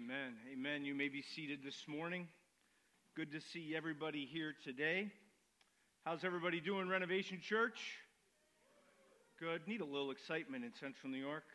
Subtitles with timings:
[0.00, 0.34] Amen.
[0.52, 0.84] Amen.
[0.84, 2.28] You may be seated this morning.
[3.16, 5.10] Good to see everybody here today.
[6.04, 7.96] How's everybody doing, Renovation Church?
[9.40, 9.66] Good.
[9.66, 11.46] Need a little excitement in Central New York,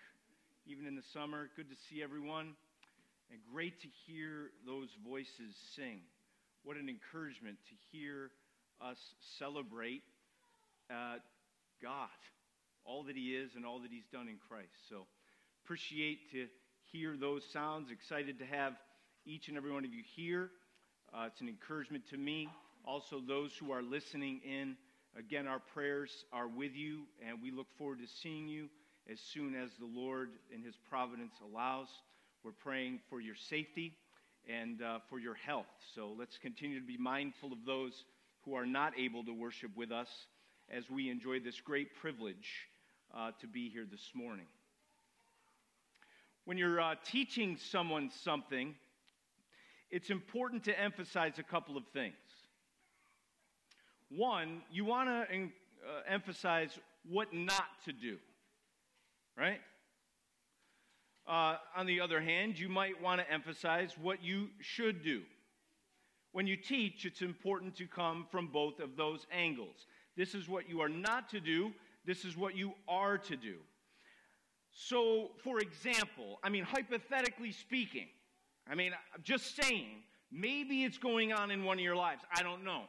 [0.65, 1.51] even in the summer.
[1.55, 2.55] Good to see everyone.
[3.31, 6.01] And great to hear those voices sing.
[6.63, 8.31] What an encouragement to hear
[8.81, 8.97] us
[9.39, 10.03] celebrate
[10.89, 11.19] uh,
[11.81, 12.09] God,
[12.83, 14.89] all that He is and all that He's done in Christ.
[14.89, 15.05] So
[15.63, 16.47] appreciate to
[16.93, 17.89] hear those sounds.
[17.89, 18.73] Excited to have
[19.25, 20.51] each and every one of you here.
[21.11, 22.47] Uh, it's an encouragement to me.
[22.85, 24.77] Also, those who are listening in,
[25.17, 28.69] again, our prayers are with you, and we look forward to seeing you
[29.11, 31.87] as soon as the Lord, in His providence, allows.
[32.43, 33.97] We're praying for your safety
[34.47, 35.65] and uh, for your health.
[35.95, 37.93] So let's continue to be mindful of those
[38.45, 40.09] who are not able to worship with us
[40.69, 42.67] as we enjoy this great privilege
[43.17, 44.45] uh, to be here this morning.
[46.45, 48.75] When you're uh, teaching someone something,
[49.89, 52.15] it's important to emphasize a couple of things.
[54.09, 55.47] One, you want to uh,
[56.07, 56.77] emphasize
[57.09, 58.17] what not to do,
[59.37, 59.59] right?
[61.25, 65.21] Uh, on the other hand, you might want to emphasize what you should do.
[66.33, 69.87] When you teach, it's important to come from both of those angles.
[70.17, 71.71] This is what you are not to do,
[72.05, 73.55] this is what you are to do.
[74.73, 78.07] So, for example, I mean, hypothetically speaking,
[78.69, 82.23] I mean, I'm just saying, maybe it's going on in one of your lives.
[82.35, 82.81] I don't know.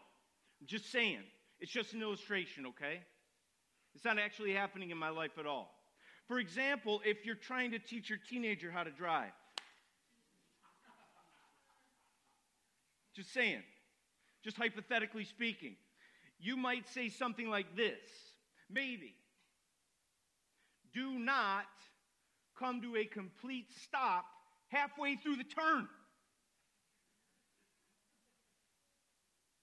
[0.60, 1.20] I'm just saying.
[1.60, 3.00] It's just an illustration, okay?
[3.94, 5.70] It's not actually happening in my life at all.
[6.26, 9.32] For example, if you're trying to teach your teenager how to drive,
[13.14, 13.62] just saying,
[14.42, 15.76] just hypothetically speaking,
[16.38, 18.00] you might say something like this
[18.70, 19.14] maybe
[20.94, 21.66] do not
[22.58, 24.24] come to a complete stop
[24.68, 25.88] halfway through the turn.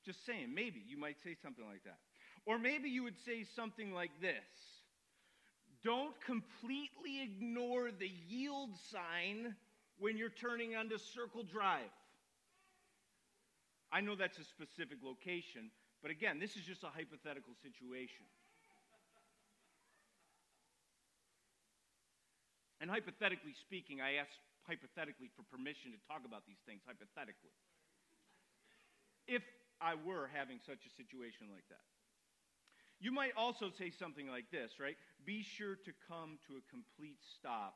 [0.05, 1.97] Just saying, maybe you might say something like that.
[2.45, 4.33] Or maybe you would say something like this
[5.83, 9.55] Don't completely ignore the yield sign
[9.99, 11.81] when you're turning onto Circle Drive.
[13.91, 15.69] I know that's a specific location,
[16.01, 18.25] but again, this is just a hypothetical situation.
[22.81, 24.33] And hypothetically speaking, I ask
[24.65, 27.53] hypothetically for permission to talk about these things hypothetically.
[29.29, 29.45] If
[29.77, 31.85] I were having such a situation like that.
[33.01, 34.97] You might also say something like this, right?
[35.25, 37.73] Be sure to come to a complete stop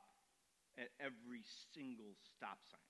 [0.77, 1.41] at every
[1.73, 2.89] single stop sign.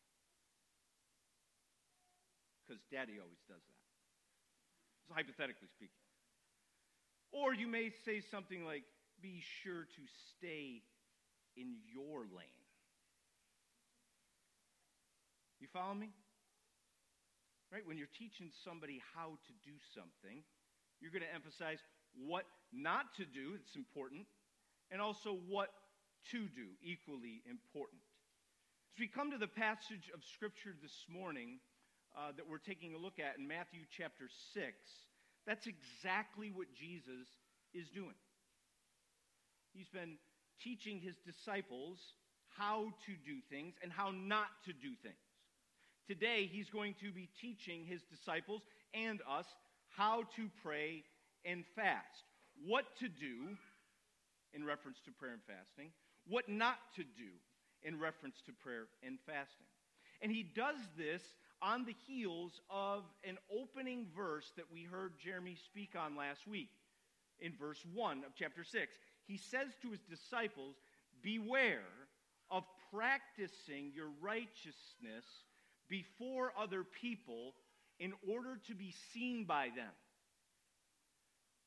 [2.63, 3.83] Because daddy always does that.
[5.07, 6.03] So hypothetically speaking.
[7.31, 8.83] Or you may say something like,
[9.21, 10.03] be sure to
[10.35, 10.83] stay
[11.55, 12.65] in your lane.
[15.59, 16.09] You follow me?
[17.71, 17.85] Right?
[17.85, 20.43] When you're teaching somebody how to do something,
[21.01, 21.79] you're going to emphasize
[22.15, 24.27] what not to do, it's important,
[24.91, 25.69] and also what
[26.31, 28.01] to do, equally important.
[28.95, 31.59] As we come to the passage of Scripture this morning
[32.15, 34.63] uh, that we're taking a look at in Matthew chapter 6,
[35.45, 37.27] that's exactly what Jesus
[37.73, 38.15] is doing.
[39.73, 40.17] He's been
[40.63, 41.99] teaching his disciples
[42.57, 45.15] how to do things and how not to do things.
[46.07, 48.61] Today, he's going to be teaching his disciples
[48.93, 49.45] and us
[49.97, 51.03] how to pray
[51.43, 52.23] and fast,
[52.65, 53.57] what to do
[54.53, 55.91] in reference to prayer and fasting,
[56.27, 57.31] what not to do
[57.83, 59.67] in reference to prayer and fasting.
[60.21, 61.21] And he does this
[61.61, 66.69] on the heels of an opening verse that we heard Jeremy speak on last week
[67.39, 70.75] in verse 1 of chapter 6 he says to his disciples,
[71.21, 71.81] Beware
[72.51, 72.63] of
[72.93, 75.25] practicing your righteousness
[75.89, 77.53] before other people
[77.99, 79.91] in order to be seen by them.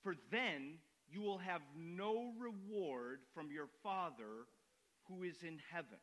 [0.02, 0.78] For then
[1.10, 4.46] you will have no reward from your Father
[5.08, 5.98] who is in heaven.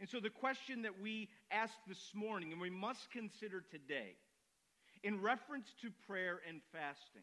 [0.00, 4.16] And so, the question that we asked this morning, and we must consider today,
[5.04, 7.22] in reference to prayer and fasting,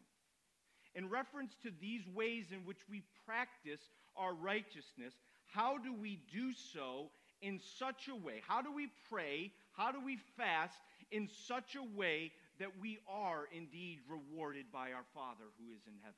[0.94, 3.80] in reference to these ways in which we practice
[4.16, 5.14] our righteousness,
[5.46, 7.10] how do we do so
[7.42, 8.42] in such a way?
[8.46, 9.52] How do we pray?
[9.72, 10.78] How do we fast
[11.10, 15.94] in such a way that we are indeed rewarded by our Father who is in
[16.02, 16.14] heaven?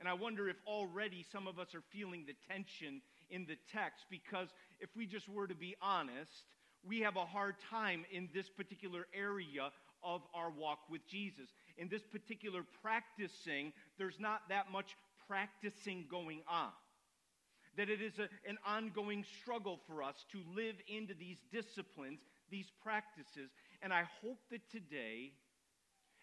[0.00, 3.00] And I wonder if already some of us are feeling the tension
[3.30, 4.48] in the text because
[4.80, 6.44] if we just were to be honest,
[6.86, 9.70] we have a hard time in this particular area
[10.02, 11.48] of our walk with Jesus.
[11.76, 16.70] In this particular practicing, there's not that much practicing going on.
[17.76, 22.70] that it is a, an ongoing struggle for us to live into these disciplines, these
[22.82, 23.50] practices.
[23.82, 25.32] And I hope that today,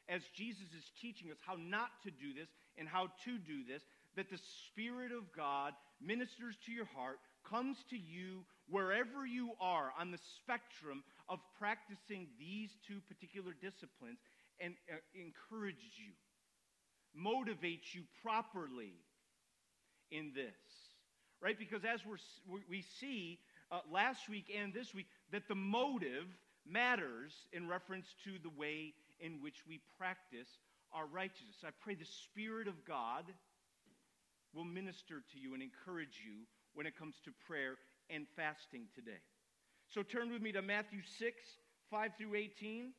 [0.07, 3.83] as Jesus is teaching us how not to do this and how to do this,
[4.15, 7.19] that the Spirit of God ministers to your heart,
[7.49, 14.19] comes to you wherever you are on the spectrum of practicing these two particular disciplines
[14.61, 16.13] and uh, you,
[17.17, 18.93] motivates you properly
[20.11, 20.53] in this.
[21.41, 21.57] Right?
[21.57, 22.17] Because as we're,
[22.69, 23.39] we see
[23.71, 26.27] uh, last week and this week, that the motive
[26.69, 30.47] matters in reference to the way in which we practice
[30.93, 31.63] our righteousness.
[31.65, 33.25] I pray the Spirit of God
[34.53, 37.77] will minister to you and encourage you when it comes to prayer
[38.09, 39.21] and fasting today.
[39.89, 41.35] So turn with me to Matthew 6,
[41.89, 42.91] 5 through 18.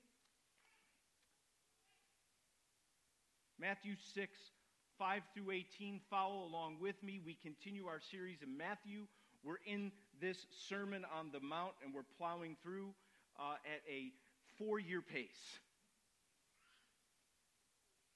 [3.62, 4.36] Matthew 6,
[4.98, 6.00] 5 through 18.
[6.10, 7.20] Follow along with me.
[7.24, 9.06] We continue our series in Matthew.
[9.44, 10.36] We're in this
[10.68, 12.88] Sermon on the Mount, and we're plowing through
[13.38, 14.10] uh, at a
[14.58, 15.60] four year pace.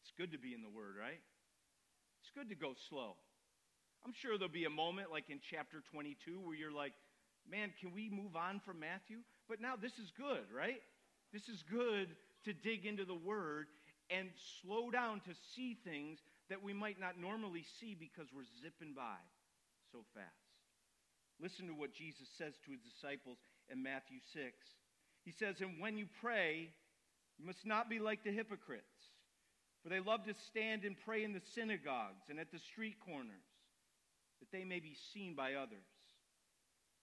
[0.02, 1.22] It's good to be in the Word, right?
[2.22, 3.14] It's good to go slow.
[4.04, 6.94] I'm sure there'll be a moment like in chapter 22 where you're like,
[7.48, 9.18] man, can we move on from Matthew?
[9.48, 10.82] But now this is good, right?
[11.32, 12.08] This is good
[12.46, 13.66] to dig into the Word
[14.10, 14.28] and
[14.62, 16.18] slow down to see things
[16.48, 19.18] that we might not normally see because we're zipping by
[19.92, 20.46] so fast.
[21.40, 23.38] Listen to what Jesus says to his disciples
[23.70, 24.44] in Matthew 6.
[25.24, 26.70] He says, And when you pray,
[27.38, 29.12] you must not be like the hypocrites,
[29.82, 33.44] for they love to stand and pray in the synagogues and at the street corners
[34.40, 35.84] that they may be seen by others.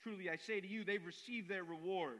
[0.02, 2.20] Truly, I say to you, they've received their reward.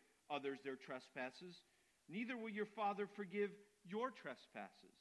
[0.33, 1.61] others their trespasses,
[2.09, 3.51] neither will your Father forgive
[3.87, 4.95] your trespasses.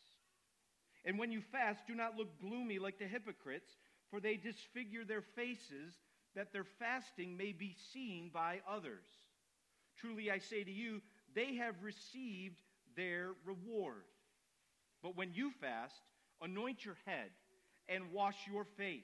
[1.05, 3.71] And when you fast, do not look gloomy like the hypocrites,
[4.11, 5.95] for they disfigure their faces
[6.35, 9.05] that their fasting may be seen by others.
[9.99, 11.01] Truly I say to you,
[11.35, 12.61] they have received
[12.97, 14.05] their reward.
[15.03, 16.01] But when you fast,
[16.43, 17.31] anoint your head
[17.89, 19.03] and wash your face,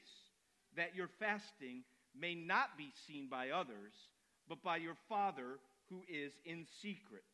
[0.76, 1.82] that your fasting
[2.18, 3.92] may not be seen by others,
[4.48, 7.24] but by your Father who is in secret.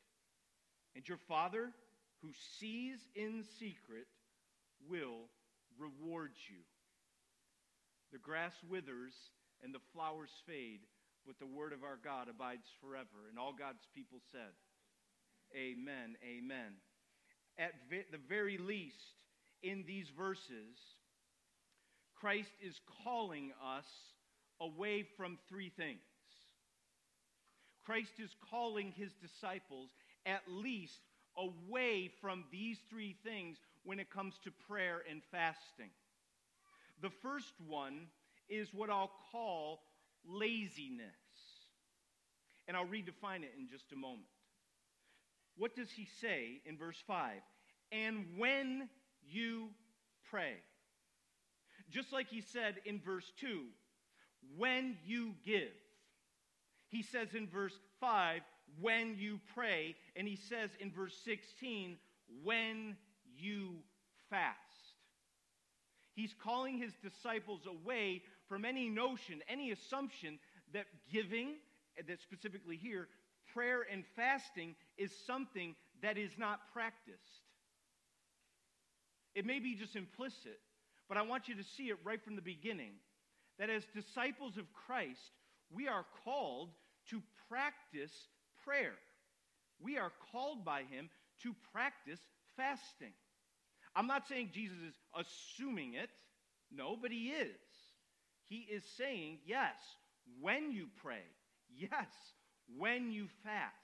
[0.95, 1.71] And your Father
[2.23, 4.07] who sees in secret
[4.89, 5.29] will
[5.79, 6.59] reward you.
[8.13, 9.15] The grass withers
[9.63, 10.81] and the flowers fade,
[11.27, 13.29] but the word of our God abides forever.
[13.29, 14.53] And all God's people said,
[15.57, 16.75] Amen, amen.
[17.59, 18.97] At the very least,
[19.63, 20.79] in these verses,
[22.15, 23.87] Christ is calling us
[24.61, 26.01] away from three things.
[27.85, 29.91] Christ is calling his disciples
[30.27, 31.01] at least
[31.37, 35.91] away from these three things when it comes to prayer and fasting.
[37.01, 38.07] The first one
[38.49, 39.81] is what I'll call
[40.27, 41.11] laziness.
[42.69, 44.29] And I'll redefine it in just a moment.
[45.57, 47.41] What does he say in verse 5?
[47.91, 48.89] And when
[49.29, 49.69] you
[50.31, 50.55] pray.
[51.91, 53.65] Just like he said in verse 2,
[54.57, 55.73] when you give.
[56.93, 58.43] He says in verse 5,
[58.81, 59.97] when you pray.
[60.15, 61.97] And he says in verse 16,
[62.45, 62.97] when
[63.37, 63.77] you
[64.31, 64.59] fast.
[66.15, 70.39] He's calling his disciples away from any notion, any assumption
[70.75, 71.55] that giving,
[72.07, 73.09] that specifically here,
[73.55, 77.41] prayer and fasting is something that is not practiced.
[79.35, 80.61] It may be just implicit,
[81.09, 82.93] but I want you to see it right from the beginning
[83.59, 85.33] that as disciples of Christ,
[85.71, 86.69] we are called
[87.11, 88.13] to practice
[88.65, 88.95] prayer.
[89.81, 91.11] We are called by Him
[91.43, 92.21] to practice
[92.57, 93.13] fasting.
[93.95, 96.11] I'm not saying Jesus is assuming it,
[96.75, 97.57] no, but He is.
[98.49, 99.77] He is saying, yes,
[100.41, 101.25] when you pray,
[101.75, 102.09] yes,
[102.77, 103.75] when you fast.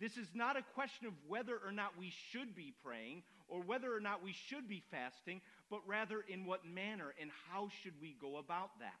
[0.00, 3.94] This is not a question of whether or not we should be praying or whether
[3.94, 5.40] or not we should be fasting,
[5.70, 8.98] but rather in what manner and how should we go about that.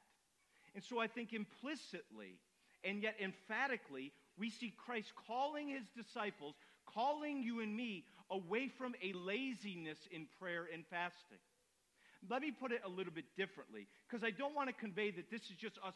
[0.74, 2.38] And so I think implicitly
[2.84, 6.54] and yet emphatically, we see Christ calling his disciples,
[6.92, 11.38] calling you and me away from a laziness in prayer and fasting.
[12.28, 15.30] Let me put it a little bit differently, because I don't want to convey that
[15.30, 15.94] this is just us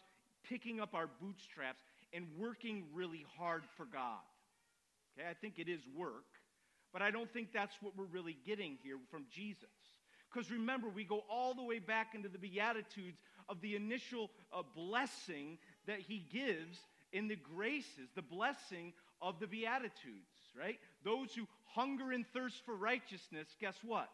[0.49, 4.21] picking up our bootstraps and working really hard for God.
[5.19, 6.27] Okay, I think it is work,
[6.93, 9.69] but I don't think that's what we're really getting here from Jesus.
[10.31, 14.63] Because remember, we go all the way back into the Beatitudes of the initial uh,
[14.77, 16.79] blessing that he gives
[17.13, 20.29] in the graces, the blessing of the Beatitudes,
[20.59, 20.79] right?
[21.05, 24.09] Those who hunger and thirst for righteousness, guess what?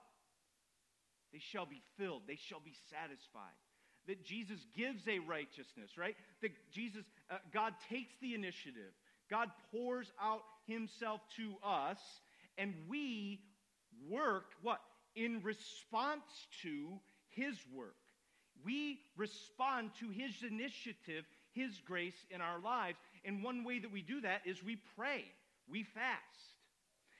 [1.33, 3.59] They shall be filled, they shall be satisfied.
[4.07, 6.15] That Jesus gives a righteousness, right?
[6.43, 8.93] That Jesus, uh, God takes the initiative.
[9.31, 11.99] God pours out himself to us,
[12.57, 13.41] and we
[14.09, 14.81] work what?
[15.17, 16.23] In response
[16.63, 17.01] to
[17.31, 17.97] his work.
[18.65, 22.99] We respond to his initiative his grace in our lives.
[23.25, 25.25] And one way that we do that is we pray,
[25.71, 26.55] we fast.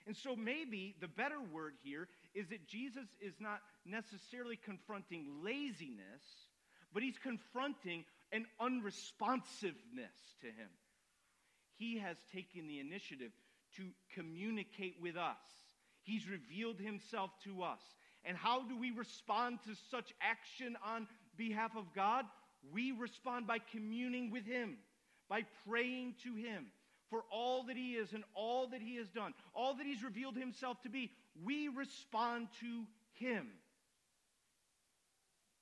[0.07, 6.23] And so maybe the better word here is that Jesus is not necessarily confronting laziness,
[6.93, 10.69] but he's confronting an unresponsiveness to him.
[11.77, 13.33] He has taken the initiative
[13.77, 15.39] to communicate with us.
[16.03, 17.81] He's revealed himself to us.
[18.25, 22.25] And how do we respond to such action on behalf of God?
[22.73, 24.77] We respond by communing with Him,
[25.29, 26.67] by praying to Him
[27.11, 30.37] for all that He is and all that He has done, all that He's revealed
[30.37, 31.11] Himself to be.
[31.45, 33.47] We respond to Him.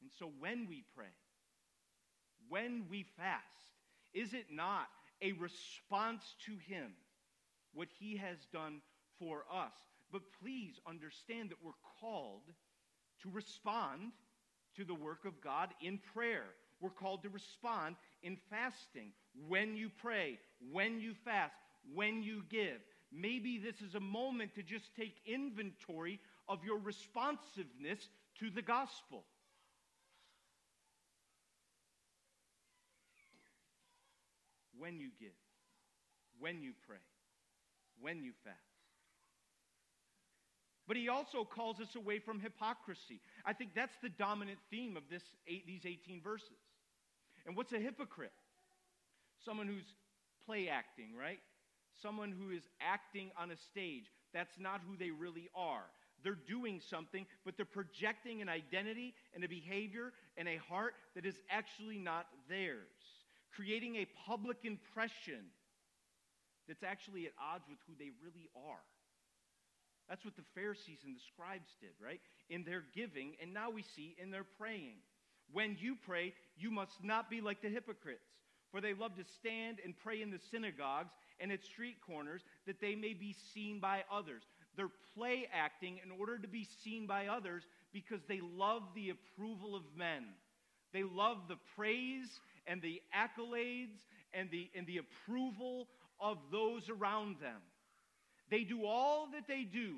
[0.00, 1.06] And so when we pray,
[2.48, 3.42] when we fast,
[4.12, 4.88] is it not
[5.20, 6.92] a response to Him,
[7.72, 8.80] what He has done
[9.18, 9.72] for us?
[10.10, 12.42] But please understand that we're called
[13.22, 14.12] to respond
[14.76, 16.46] to the work of God in prayer.
[16.82, 19.12] We're called to respond in fasting.
[19.48, 20.38] When you pray,
[20.72, 21.54] when you fast,
[21.94, 22.80] when you give.
[23.12, 28.08] Maybe this is a moment to just take inventory of your responsiveness
[28.40, 29.24] to the gospel.
[34.76, 35.30] When you give,
[36.40, 36.96] when you pray,
[38.00, 38.56] when you fast.
[40.88, 43.20] But he also calls us away from hypocrisy.
[43.46, 46.58] I think that's the dominant theme of this, eight, these 18 verses.
[47.46, 48.32] And what's a hypocrite?
[49.44, 49.94] Someone who's
[50.46, 51.40] play acting, right?
[52.00, 54.04] Someone who is acting on a stage.
[54.32, 55.84] That's not who they really are.
[56.22, 61.26] They're doing something, but they're projecting an identity and a behavior and a heart that
[61.26, 62.86] is actually not theirs,
[63.54, 65.50] creating a public impression
[66.68, 68.82] that's actually at odds with who they really are.
[70.08, 72.20] That's what the Pharisees and the scribes did, right?
[72.50, 75.02] In their giving, and now we see in their praying.
[75.52, 78.26] When you pray, you must not be like the hypocrites,
[78.70, 82.80] for they love to stand and pray in the synagogues and at street corners that
[82.80, 84.42] they may be seen by others.
[84.76, 89.76] They're play acting in order to be seen by others because they love the approval
[89.76, 90.24] of men.
[90.92, 94.00] They love the praise and the accolades
[94.32, 95.88] and the, and the approval
[96.20, 97.60] of those around them.
[98.50, 99.96] They do all that they do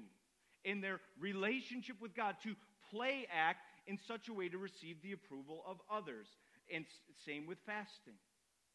[0.65, 2.55] in their relationship with God to
[2.91, 6.27] play act in such a way to receive the approval of others.
[6.73, 6.85] And
[7.27, 8.15] same with fasting.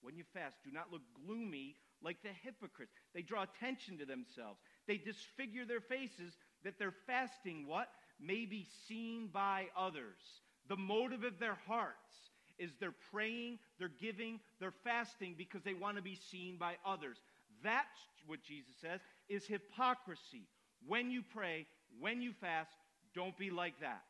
[0.01, 2.93] When you fast, do not look gloomy like the hypocrites.
[3.13, 4.59] They draw attention to themselves.
[4.87, 7.89] They disfigure their faces that their fasting what
[8.19, 10.19] may be seen by others.
[10.67, 15.97] The motive of their hearts is they're praying, they're giving, they're fasting because they want
[15.97, 17.17] to be seen by others.
[17.63, 20.47] That's what Jesus says is hypocrisy.
[20.85, 21.65] When you pray,
[21.99, 22.71] when you fast,
[23.15, 24.03] don't be like that.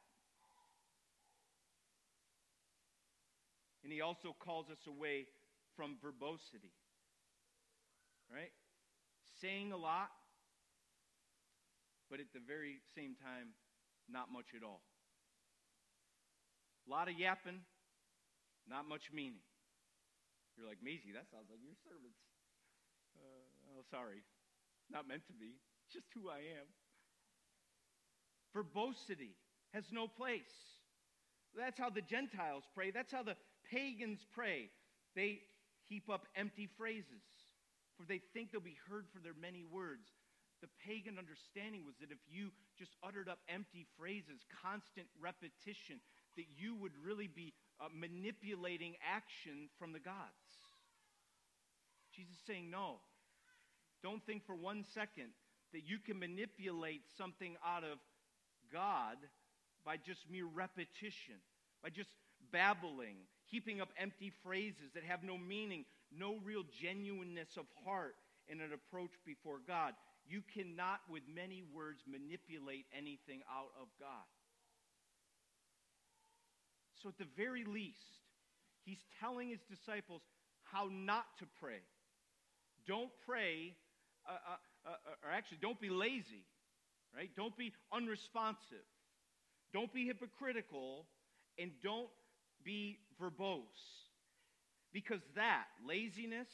[3.90, 5.26] And he also calls us away
[5.74, 6.70] from verbosity.
[8.30, 8.54] Right?
[9.42, 10.14] Saying a lot,
[12.06, 13.58] but at the very same time,
[14.06, 14.86] not much at all.
[16.86, 17.66] A lot of yapping,
[18.70, 19.42] not much meaning.
[20.54, 22.22] You're like, Maisie, that sounds like your sermons.
[23.18, 24.22] Uh, oh, sorry.
[24.94, 25.58] Not meant to be.
[25.90, 26.70] Just who I am.
[28.54, 29.34] Verbosity
[29.74, 30.78] has no place.
[31.58, 32.92] That's how the Gentiles pray.
[32.92, 33.34] That's how the
[33.72, 34.70] pagans pray.
[35.16, 35.42] They
[35.88, 37.26] heap up empty phrases,
[37.98, 40.10] for they think they'll be heard for their many words.
[40.62, 46.02] The pagan understanding was that if you just uttered up empty phrases, constant repetition,
[46.36, 50.44] that you would really be uh, manipulating action from the gods.
[52.14, 53.00] Jesus is saying, no.
[54.04, 55.32] Don't think for one second
[55.74, 58.00] that you can manipulate something out of
[58.72, 59.18] God
[59.86, 61.36] by just mere repetition,
[61.84, 62.10] by just
[62.52, 63.18] babbling,
[63.50, 68.16] heaping up empty phrases that have no meaning, no real genuineness of heart
[68.48, 69.94] in an approach before God.
[70.28, 74.30] You cannot, with many words, manipulate anything out of God.
[77.02, 77.98] So, at the very least,
[78.84, 80.22] he's telling his disciples
[80.64, 81.82] how not to pray.
[82.86, 83.74] Don't pray,
[84.28, 86.46] uh, uh, uh, or actually, don't be lazy,
[87.16, 87.30] right?
[87.36, 88.86] Don't be unresponsive.
[89.74, 91.06] Don't be hypocritical,
[91.58, 92.10] and don't
[92.64, 94.06] be verbose.
[94.92, 96.50] Because that, laziness,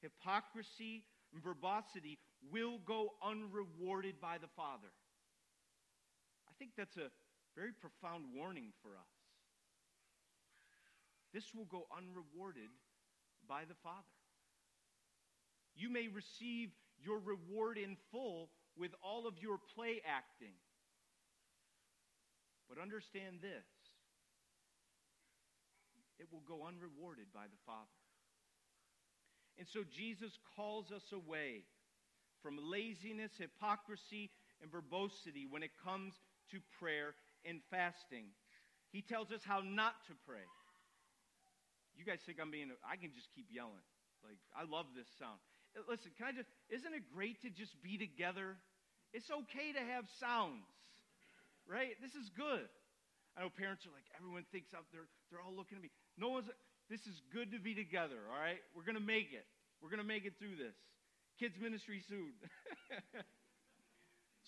[0.00, 2.18] hypocrisy, and verbosity,
[2.52, 4.92] will go unrewarded by the Father.
[6.48, 7.10] I think that's a
[7.56, 9.20] very profound warning for us.
[11.32, 12.70] This will go unrewarded
[13.48, 14.16] by the Father.
[15.74, 16.70] You may receive
[17.02, 20.54] your reward in full with all of your play acting.
[22.68, 23.66] But understand this
[26.20, 27.96] it will go unrewarded by the Father.
[29.58, 31.64] And so Jesus calls us away
[32.44, 34.30] from laziness, hypocrisy,
[34.62, 36.12] and verbosity when it comes
[36.52, 38.32] to prayer and fasting.
[38.92, 40.44] He tells us how not to pray.
[41.96, 43.84] You guys think I'm being, I can just keep yelling.
[44.24, 45.40] Like, I love this sound.
[45.76, 48.56] Uh, listen, can I just, isn't it great to just be together?
[49.12, 50.68] It's okay to have sounds,
[51.68, 51.96] right?
[52.00, 52.68] This is good.
[53.36, 55.90] I know parents are like, everyone thinks out there, they're all looking at me.
[56.18, 56.50] No one's,
[56.88, 58.58] this is good to be together, all right?
[58.74, 59.46] We're going to make it.
[59.82, 60.74] We're going to make it through this.
[61.38, 62.32] Kids' ministry soon.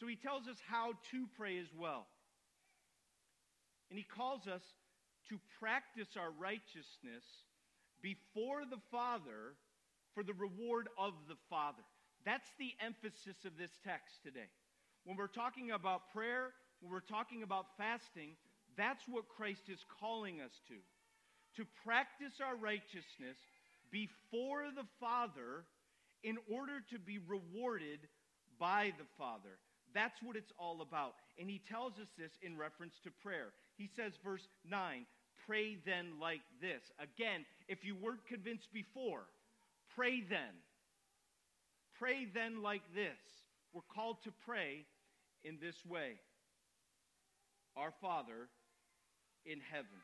[0.01, 2.07] so he tells us how to pray as well.
[3.91, 4.63] And he calls us
[5.29, 7.25] to practice our righteousness
[8.03, 9.57] before the Father
[10.15, 11.83] for the reward of the Father.
[12.25, 14.51] That's the emphasis of this text today.
[15.05, 18.37] When we're talking about prayer, when we're talking about fasting,
[18.77, 20.75] that's what Christ is calling us to.
[21.57, 23.37] To practice our righteousness
[23.91, 25.65] before the Father
[26.25, 28.01] in order to be rewarded
[28.59, 29.59] by the Father.
[29.95, 31.15] That's what it's all about.
[31.39, 33.53] And he tells us this in reference to prayer.
[33.77, 35.05] He says, verse 9,
[35.47, 36.81] pray then like this.
[36.99, 39.25] Again, if you weren't convinced before,
[39.95, 40.57] pray then.
[41.99, 43.19] Pray then like this.
[43.75, 44.87] We're called to pray
[45.45, 46.13] in this way
[47.77, 48.49] Our Father
[49.45, 50.01] in heaven.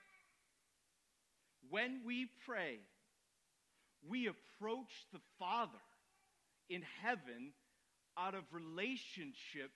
[1.70, 2.78] When we pray,
[4.08, 5.72] we approach the Father
[6.68, 7.52] in heaven
[8.16, 9.70] out of relationship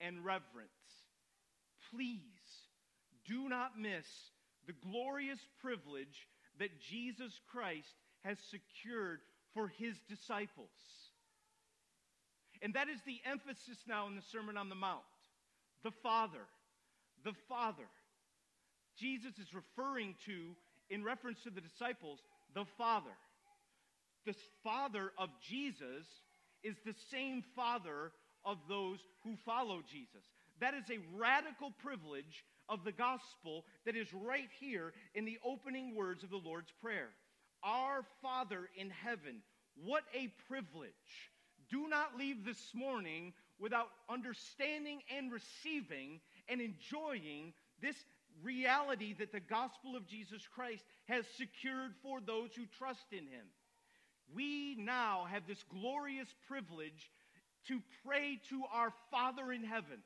[0.00, 0.70] and reverence.
[1.90, 2.20] Please
[3.26, 4.06] do not miss
[4.66, 9.20] the glorious privilege that Jesus Christ has secured
[9.52, 10.68] for his disciples.
[12.62, 15.02] And that is the emphasis now in the Sermon on the Mount.
[15.82, 16.46] The Father.
[17.24, 17.88] The Father.
[18.96, 20.54] Jesus is referring to,
[20.90, 22.20] in reference to the disciples,
[22.54, 23.10] the Father.
[24.26, 26.06] The Father of Jesus
[26.62, 28.12] is the same Father
[28.44, 30.24] of those who follow Jesus.
[30.60, 35.94] That is a radical privilege of the gospel that is right here in the opening
[35.94, 37.10] words of the Lord's Prayer.
[37.62, 39.42] Our Father in heaven,
[39.82, 41.30] what a privilege.
[41.70, 47.96] Do not leave this morning without understanding and receiving and enjoying this
[48.42, 53.46] reality that the gospel of Jesus Christ has secured for those who trust in him.
[54.34, 57.10] We now have this glorious privilege
[57.68, 60.02] to pray to our Father in heaven.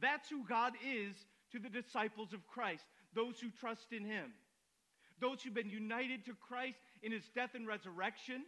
[0.00, 1.14] That's who God is
[1.52, 2.84] to the disciples of Christ,
[3.14, 4.32] those who trust in him.
[5.20, 8.42] Those who've been united to Christ in his death and resurrection,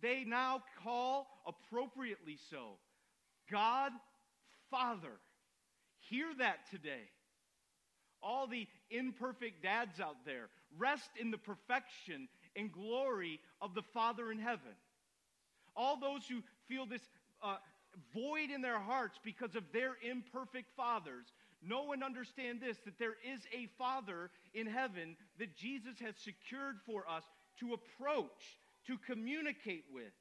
[0.00, 2.78] they now call appropriately so
[3.50, 3.92] God
[4.70, 5.20] Father.
[5.98, 7.10] Hear that today
[8.24, 10.48] all the imperfect dads out there.
[10.78, 14.74] Rest in the perfection and glory of the Father in heaven.
[15.76, 17.02] All those who feel this
[17.42, 17.56] uh,
[18.14, 21.26] void in their hearts because of their imperfect fathers,
[21.62, 26.76] know and understand this that there is a Father in heaven that Jesus has secured
[26.86, 27.24] for us
[27.60, 30.12] to approach, to communicate with.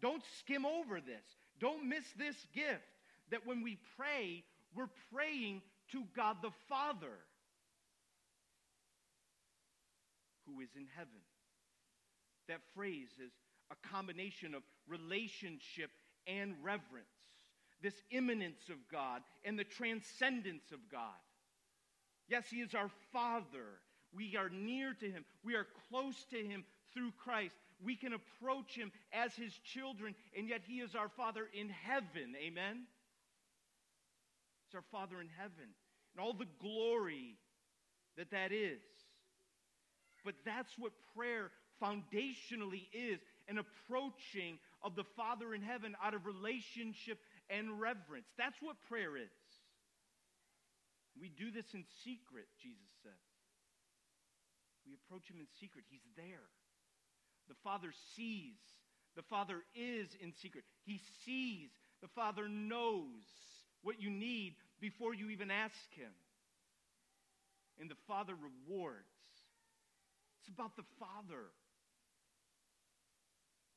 [0.00, 1.24] Don't skim over this.
[1.60, 2.82] Don't miss this gift
[3.30, 4.42] that when we pray,
[4.74, 5.60] we're praying
[5.92, 7.18] to God the Father
[10.46, 11.20] who is in heaven.
[12.48, 13.32] That phrase is
[13.70, 15.90] a combination of relationship
[16.26, 17.06] and reverence,
[17.82, 21.20] this immanence of God and the transcendence of God.
[22.28, 23.80] Yes, He is our Father.
[24.12, 27.54] We are near to Him, we are close to Him through Christ.
[27.82, 32.34] We can approach Him as His children, and yet He is our Father in heaven.
[32.44, 32.86] Amen?
[34.70, 35.74] He's our Father in heaven.
[36.14, 37.36] And all the glory
[38.16, 38.80] that that is.
[40.24, 41.50] But that's what prayer
[41.82, 48.26] foundationally is an approaching of the Father in heaven out of relationship and reverence.
[48.36, 49.30] That's what prayer is.
[51.18, 53.12] We do this in secret, Jesus says.
[54.86, 55.84] We approach him in secret.
[55.90, 56.46] He's there.
[57.48, 58.60] The Father sees.
[59.16, 60.64] The Father is in secret.
[60.84, 61.70] He sees.
[62.02, 63.24] The Father knows
[63.82, 66.12] what you need before you even ask him.
[67.80, 69.06] And the Father rewards.
[70.40, 71.48] It's about the Father.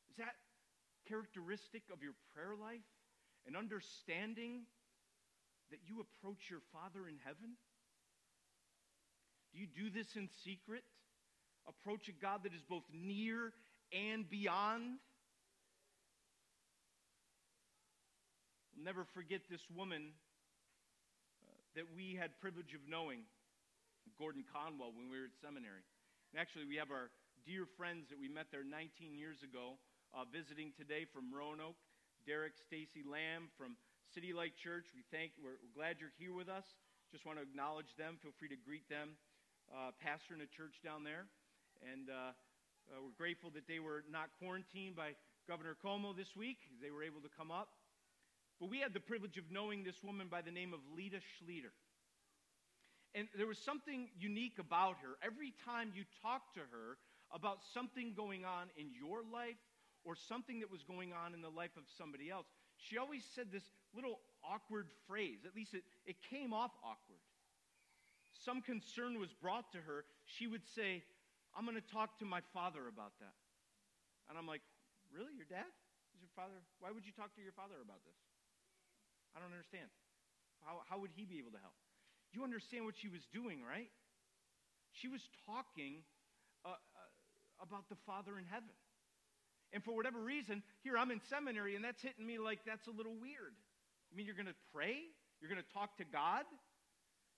[0.09, 0.35] Is that
[1.07, 2.85] characteristic of your prayer life?
[3.47, 4.63] An understanding
[5.71, 7.55] that you approach your Father in heaven?
[9.53, 10.83] Do you do this in secret?
[11.67, 13.53] Approach a God that is both near
[13.91, 14.99] and beyond?
[18.73, 20.17] I'll never forget this woman
[21.45, 23.21] uh, that we had privilege of knowing,
[24.17, 25.85] Gordon Conwell, when we were at seminary.
[26.33, 27.13] And actually, we have our
[27.45, 29.77] dear friends that we met there 19 years ago
[30.09, 31.77] uh, visiting today from Roanoke.
[32.25, 33.77] Derek Stacy Lamb from
[34.15, 34.89] City Light Church.
[34.97, 36.65] We thank, we're, glad you're here with us.
[37.13, 38.17] Just want to acknowledge them.
[38.25, 39.13] Feel free to greet them.
[39.69, 41.29] Uh, pastor in a church down there.
[41.85, 42.33] And uh,
[42.89, 45.13] uh, we're grateful that they were not quarantined by
[45.45, 46.57] Governor Cuomo this week.
[46.81, 47.69] They were able to come up.
[48.63, 51.75] But we had the privilege of knowing this woman by the name of Lita Schlueter.
[53.13, 55.19] And there was something unique about her.
[55.19, 56.95] Every time you talked to her
[57.35, 59.59] about something going on in your life
[60.05, 62.47] or something that was going on in the life of somebody else,
[62.77, 65.43] she always said this little awkward phrase.
[65.43, 67.19] At least it, it came off awkward.
[68.31, 70.05] Some concern was brought to her.
[70.23, 71.03] She would say,
[71.51, 73.35] I'm going to talk to my father about that.
[74.29, 74.61] And I'm like,
[75.11, 75.35] Really?
[75.35, 75.67] Your dad?
[76.15, 76.63] Is your father?
[76.79, 78.15] Why would you talk to your father about this?
[79.35, 79.89] I don't understand.
[80.61, 81.75] How, how would he be able to help?
[82.31, 83.91] You understand what she was doing, right?
[84.93, 86.01] She was talking
[86.65, 88.73] uh, uh, about the Father in heaven.
[89.73, 92.93] And for whatever reason, here I'm in seminary and that's hitting me like that's a
[92.93, 93.57] little weird.
[93.57, 95.01] I mean, you're going to pray?
[95.41, 96.45] You're going to talk to God?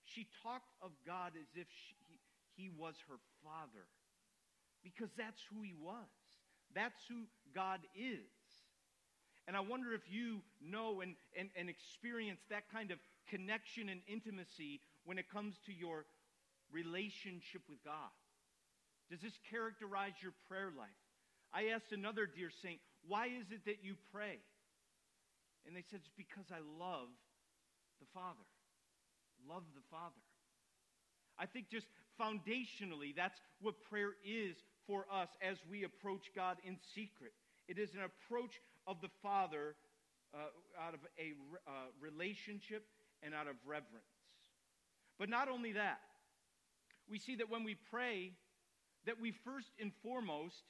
[0.04, 2.16] She talked of God as if she, he,
[2.54, 3.88] he was her father
[4.84, 6.12] because that's who he was.
[6.76, 7.24] That's who
[7.56, 8.28] God is.
[9.46, 12.98] And I wonder if you know and, and, and experience that kind of
[13.30, 16.04] connection and intimacy when it comes to your
[16.72, 18.10] relationship with God.
[19.10, 20.98] Does this characterize your prayer life?
[21.54, 24.38] I asked another dear saint, Why is it that you pray?
[25.66, 27.08] And they said, It's because I love
[28.00, 28.46] the Father.
[29.48, 30.22] Love the Father.
[31.38, 31.86] I think just
[32.20, 34.56] foundationally, that's what prayer is
[34.86, 37.32] for us as we approach God in secret.
[37.68, 39.74] It is an approach of the Father
[40.34, 40.38] uh,
[40.86, 41.32] out of a
[41.68, 41.70] uh,
[42.00, 42.84] relationship
[43.22, 44.04] and out of reverence.
[45.18, 46.00] But not only that,
[47.08, 48.32] we see that when we pray,
[49.06, 50.62] that we first and foremost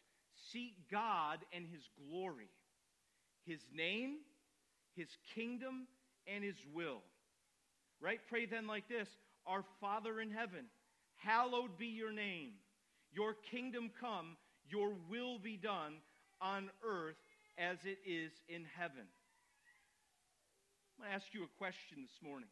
[0.52, 2.50] seek God and His glory,
[3.44, 4.18] His name,
[4.94, 5.86] His kingdom,
[6.26, 7.02] and His will.
[8.00, 8.20] Right?
[8.28, 9.08] Pray then like this
[9.46, 10.66] Our Father in heaven,
[11.16, 12.52] hallowed be your name.
[13.12, 14.36] Your kingdom come,
[14.68, 15.94] your will be done
[16.40, 17.16] on earth
[17.58, 19.08] as it is in heaven.
[20.96, 22.48] I'm going to ask you a question this morning.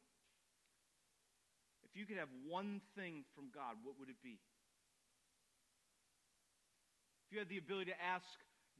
[1.84, 4.40] If you could have one thing from God, what would it be?
[7.24, 8.28] If you had the ability to ask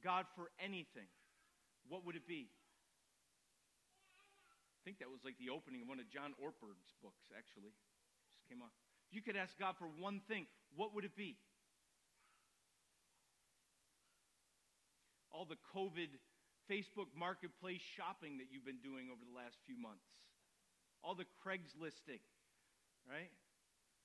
[0.03, 1.09] God for anything,
[1.89, 2.49] what would it be?
[4.77, 7.73] I think that was like the opening of one of John Ortberg's books, actually.
[8.29, 8.69] Just came on.
[9.09, 10.45] If you could ask God for one thing,
[10.77, 11.41] what would it be?
[15.35, 16.15] All the COVID
[16.71, 20.07] Facebook marketplace shopping that you've been doing over the last few months,
[21.03, 22.23] all the Craigslisting,
[23.05, 23.35] right?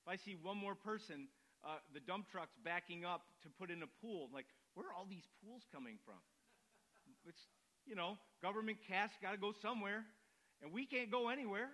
[0.02, 1.30] If I see one more person
[1.64, 4.30] uh, the dump trucks backing up to put in a pool.
[4.32, 6.20] Like, where are all these pools coming from?
[7.26, 7.40] It's,
[7.86, 10.04] you know, government cash got to go somewhere,
[10.62, 11.68] and we can't go anywhere.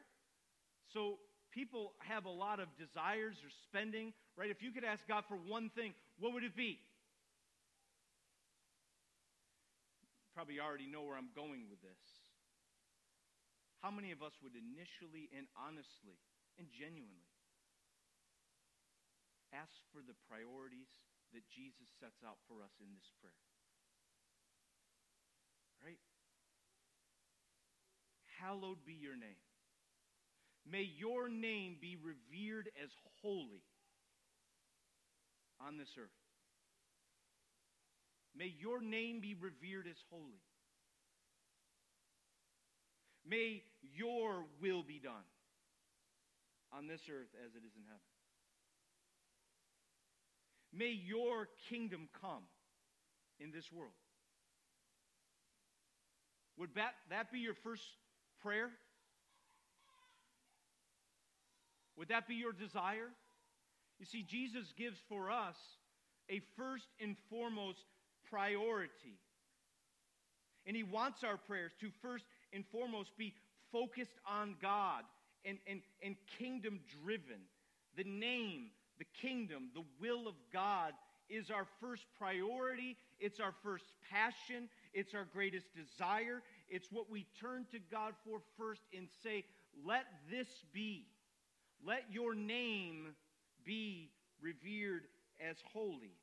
[0.93, 1.19] So
[1.53, 4.51] people have a lot of desires or spending, right?
[4.51, 6.79] If you could ask God for one thing, what would it be?
[10.37, 12.05] Probably already know where I'm going with this.
[13.81, 16.21] How many of us would initially and honestly
[16.61, 17.33] and genuinely
[19.57, 20.93] ask for the priorities
[21.33, 23.45] that Jesus sets out for us in this prayer.
[25.81, 26.01] Right?
[28.41, 29.41] Hallowed be your name.
[30.67, 32.91] May your name be revered as
[33.23, 33.63] holy
[35.61, 36.26] on this earth.
[38.37, 40.43] May your name be revered as holy.
[43.29, 43.63] May
[43.95, 45.27] your will be done
[46.73, 48.01] on this earth as it is in heaven.
[50.73, 52.43] May your kingdom come
[53.41, 53.93] in this world.
[56.59, 57.83] Would that, that be your first
[58.43, 58.71] prayer?
[61.97, 63.09] Would that be your desire?
[63.99, 65.57] You see, Jesus gives for us
[66.31, 67.85] a first and foremost
[68.31, 69.19] priority.
[70.67, 73.35] And He wants our prayers to first and foremost be
[73.73, 75.03] focused on God
[75.45, 77.41] and, and, and kingdom driven.
[77.97, 78.67] The name,
[78.99, 80.93] the kingdom, the will of God
[81.29, 82.97] is our first priority.
[83.19, 84.69] It's our first passion.
[84.93, 86.43] It's our greatest desire.
[86.69, 89.45] It's what we turn to God for first and say,
[89.85, 91.07] Let this be.
[91.85, 93.15] Let your name
[93.65, 94.11] be
[94.41, 95.03] revered
[95.41, 96.15] as holy.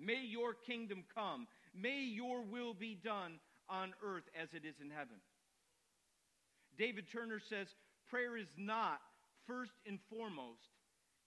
[0.00, 1.46] May your kingdom come.
[1.74, 5.16] May your will be done on earth as it is in heaven.
[6.78, 7.68] David Turner says
[8.08, 9.00] prayer is not,
[9.46, 10.70] first and foremost,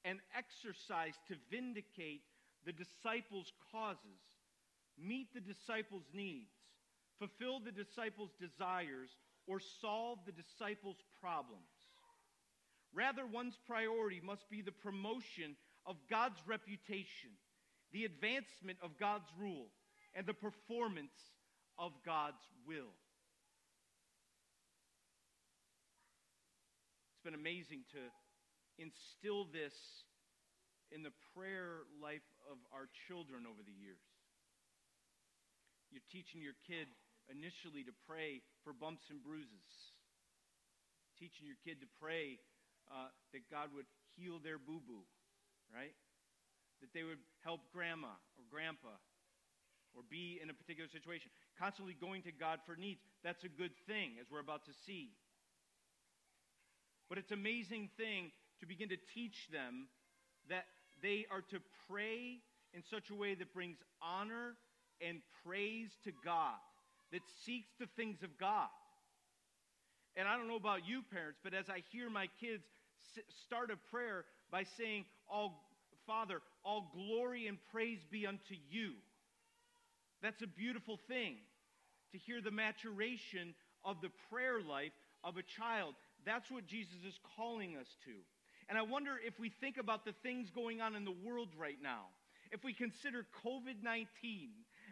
[0.03, 2.23] an exercise to vindicate
[2.65, 4.21] the disciples' causes,
[4.97, 6.51] meet the disciples' needs,
[7.19, 9.09] fulfill the disciples' desires,
[9.47, 11.61] or solve the disciples' problems.
[12.93, 15.55] Rather, one's priority must be the promotion
[15.85, 17.31] of God's reputation,
[17.93, 19.69] the advancement of God's rule,
[20.13, 21.13] and the performance
[21.77, 22.93] of God's will.
[27.13, 28.01] It's been amazing to
[28.81, 29.73] instill this
[30.91, 34.01] in the prayer life of our children over the years.
[35.89, 36.89] You're teaching your kid
[37.29, 39.69] initially to pray for bumps and bruises,
[41.17, 42.41] teaching your kid to pray
[42.89, 43.85] uh, that God would
[44.17, 45.05] heal their boo boo,
[45.73, 45.93] right?
[46.81, 48.95] That they would help grandma or grandpa
[49.95, 51.29] or be in a particular situation.
[51.59, 53.01] Constantly going to God for needs.
[53.23, 55.11] That's a good thing, as we're about to see.
[57.09, 59.87] But it's an amazing thing to begin to teach them
[60.49, 60.65] that
[61.01, 62.39] they are to pray
[62.73, 64.55] in such a way that brings honor
[65.01, 66.57] and praise to God,
[67.11, 68.69] that seeks the things of God.
[70.15, 72.63] And I don't know about you, parents, but as I hear my kids
[73.45, 75.67] start a prayer by saying, all,
[76.05, 78.93] Father, all glory and praise be unto you.
[80.21, 81.35] That's a beautiful thing
[82.11, 85.95] to hear the maturation of the prayer life of a child.
[86.25, 88.11] That's what Jesus is calling us to.
[88.69, 91.77] And I wonder if we think about the things going on in the world right
[91.81, 92.05] now,
[92.51, 94.05] if we consider COVID 19,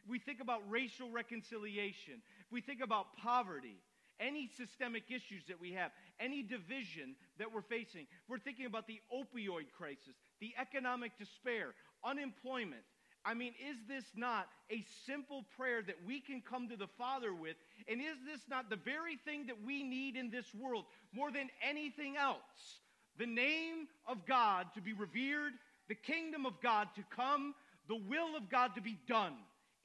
[0.03, 3.77] if we think about racial reconciliation, if we think about poverty,
[4.19, 8.05] any systemic issues that we have, any division that we're facing.
[8.27, 11.73] We're thinking about the opioid crisis, the economic despair,
[12.03, 12.81] unemployment.
[13.23, 17.33] I mean, is this not a simple prayer that we can come to the Father
[17.33, 17.55] with?
[17.87, 21.49] And is this not the very thing that we need in this world more than
[21.61, 22.79] anything else?
[23.19, 25.53] The name of God to be revered,
[25.87, 27.53] the kingdom of God to come,
[27.87, 29.35] the will of God to be done.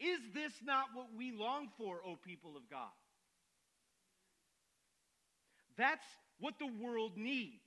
[0.00, 2.88] Is this not what we long for, O people of God?
[5.76, 6.06] That's
[6.40, 7.65] what the world needs.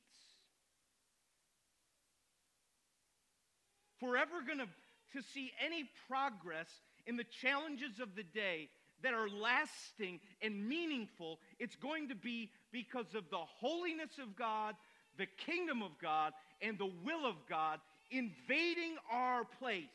[4.00, 4.68] If we're ever going to
[5.14, 6.68] to see any progress
[7.08, 8.70] in the challenges of the day
[9.02, 14.76] that are lasting and meaningful, it's going to be because of the holiness of God,
[15.18, 17.80] the kingdom of God, and the will of God
[18.12, 19.88] invading our place.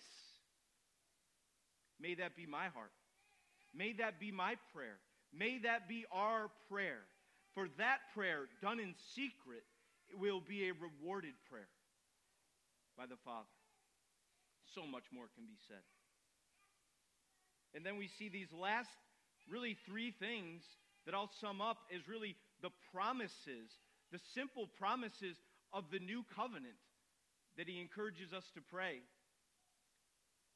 [2.00, 2.92] May that be my heart.
[3.74, 4.98] May that be my prayer.
[5.36, 7.00] May that be our prayer.
[7.54, 9.62] For that prayer, done in secret,
[10.18, 11.68] will be a rewarded prayer
[12.96, 13.46] by the Father.
[14.74, 15.82] So much more can be said.
[17.74, 18.90] And then we see these last,
[19.50, 20.62] really, three things
[21.06, 23.70] that I'll sum up as really the promises,
[24.12, 25.36] the simple promises
[25.72, 26.78] of the new covenant
[27.56, 29.02] that he encourages us to pray.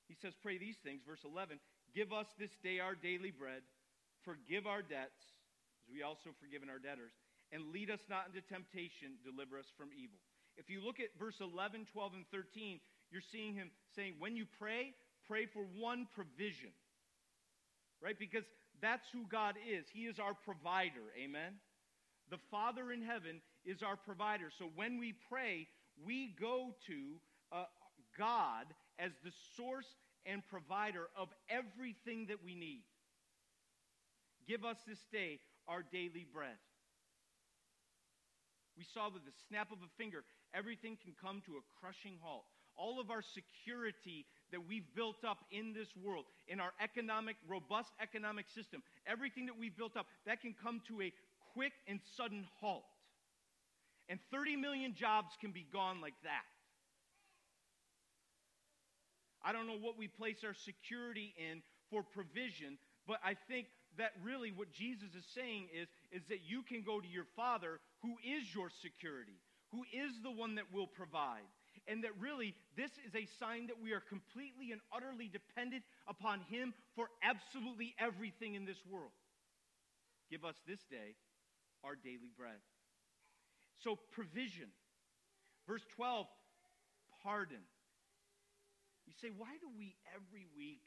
[0.07, 1.59] He says, Pray these things, verse 11
[1.95, 3.63] Give us this day our daily bread,
[4.25, 5.21] forgive our debts
[5.85, 7.13] as we also forgiven our debtors.
[7.51, 10.21] And lead us not into temptation, deliver us from evil.
[10.61, 14.47] If you look at verse 11, 12, and 13, you're seeing him saying, when you
[14.59, 14.95] pray,
[15.27, 16.71] pray for one provision.
[18.03, 18.19] Right?
[18.19, 18.45] Because
[18.81, 19.87] that's who God is.
[19.93, 21.13] He is our provider.
[21.23, 21.55] Amen?
[22.31, 24.51] The Father in heaven is our provider.
[24.57, 25.67] So when we pray,
[26.05, 27.65] we go to uh,
[28.17, 28.67] God
[28.99, 29.87] as the source
[30.27, 32.83] and provider of everything that we need.
[34.47, 36.57] Give us this day our daily bread.
[38.77, 40.23] We saw with the snap of a finger,
[40.55, 42.45] everything can come to a crushing halt.
[42.79, 47.91] All of our security that we've built up in this world, in our economic, robust
[48.01, 51.13] economic system, everything that we've built up, that can come to a
[51.55, 52.85] quick and sudden halt.
[54.09, 56.47] And 30 million jobs can be gone like that.
[59.45, 64.13] I don't know what we place our security in for provision, but I think that
[64.23, 68.17] really what Jesus is saying is, is that you can go to your Father who
[68.25, 69.41] is your security,
[69.73, 71.47] who is the one that will provide.
[71.89, 76.41] And that really, this is a sign that we are completely and utterly dependent upon
[76.53, 79.13] Him for absolutely everything in this world.
[80.31, 81.17] Give us this day
[81.83, 82.61] our daily bread.
[83.81, 84.69] So, provision.
[85.67, 86.27] Verse 12,
[87.23, 87.65] pardon.
[89.07, 90.85] You say, why do we every week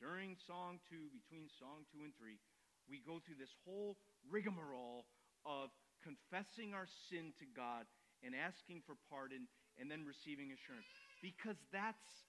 [0.00, 2.40] during song two, between song two and three,
[2.88, 3.96] we go through this whole
[4.28, 5.04] rigmarole
[5.44, 5.68] of
[6.00, 7.84] confessing our sin to God
[8.24, 9.48] and asking for pardon
[9.80, 10.86] and then receiving assurance.
[11.22, 12.28] Because that's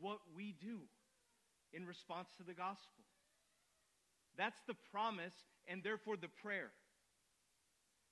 [0.00, 0.78] what we do
[1.72, 3.04] in response to the gospel.
[4.38, 5.34] That's the promise
[5.66, 6.70] and therefore the prayer.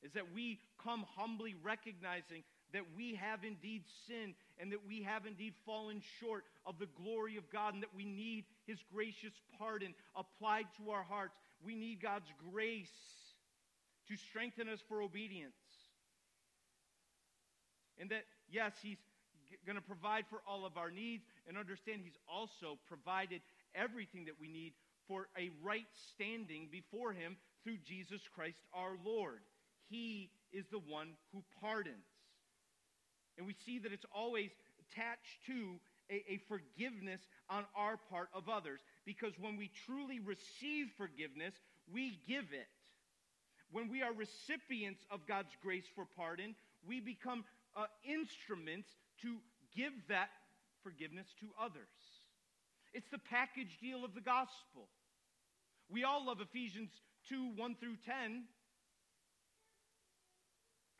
[0.02, 5.26] Is that we come humbly recognizing that we have indeed sinned and that we have
[5.26, 9.94] indeed fallen short of the glory of God and that we need His gracious pardon
[10.16, 11.36] applied to our hearts.
[11.64, 12.88] We need God's grace
[14.08, 15.54] to strengthen us for obedience.
[17.98, 18.98] And that, yes, He's
[19.66, 23.40] going to provide for all of our needs and understand He's also provided
[23.74, 24.72] everything that we need
[25.08, 29.40] for a right standing before Him through Jesus Christ our Lord.
[29.88, 32.06] He is the one who pardons.
[33.36, 34.50] And we see that it's always
[34.92, 38.80] attached to a, a, forgiveness on our part of others.
[39.04, 41.54] Because when we truly receive forgiveness,
[41.92, 42.68] we give it.
[43.72, 46.54] When we are recipients of God's grace for pardon,
[46.86, 47.44] we become
[47.76, 48.88] uh, instruments
[49.22, 49.36] to
[49.76, 50.30] give that
[50.82, 51.94] forgiveness to others.
[52.92, 54.88] It's the package deal of the gospel.
[55.88, 56.90] We all love Ephesians
[57.28, 58.44] 2 1 through 10.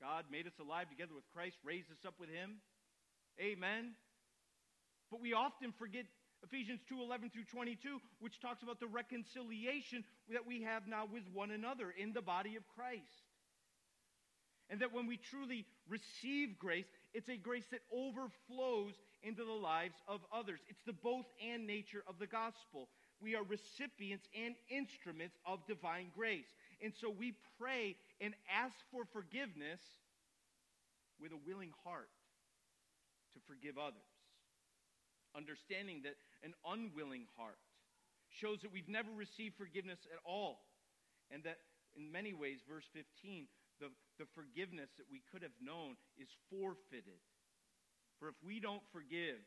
[0.00, 2.56] God made us alive together with Christ, raised us up with him.
[3.40, 3.92] Amen.
[5.10, 6.06] But we often forget
[6.42, 11.24] Ephesians 2 11 through 22, which talks about the reconciliation that we have now with
[11.32, 13.29] one another in the body of Christ.
[14.70, 19.96] And that when we truly receive grace, it's a grace that overflows into the lives
[20.06, 20.60] of others.
[20.68, 22.88] It's the both and nature of the gospel.
[23.20, 26.46] We are recipients and instruments of divine grace.
[26.80, 29.80] And so we pray and ask for forgiveness
[31.20, 32.08] with a willing heart
[33.34, 34.06] to forgive others.
[35.36, 37.58] Understanding that an unwilling heart
[38.30, 40.60] shows that we've never received forgiveness at all.
[41.30, 41.58] And that
[41.96, 43.46] in many ways, verse 15,
[44.20, 47.24] the, forgiveness that we could have known is forfeited.
[48.20, 49.40] For if we don't forgive,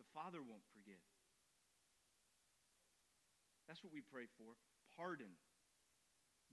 [0.00, 1.04] the Father won't forgive.
[3.68, 4.56] That's what we pray for
[4.98, 5.32] pardon